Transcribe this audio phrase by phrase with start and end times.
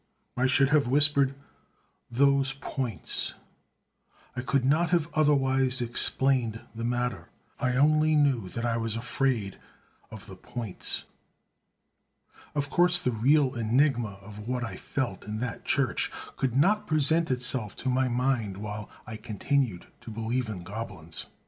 [0.35, 1.35] I should have whispered,
[2.09, 3.35] "Those points!"
[4.35, 9.59] I could not have otherwise explained the matter: I only knew that I was afraid
[10.09, 11.03] of the "points."
[12.55, 17.29] Of course the real enigma of what I felt in that church could not present
[17.29, 21.27] itself to my mind while I continued to believe in goblins.